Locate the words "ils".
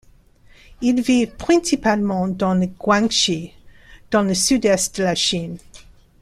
0.81-0.99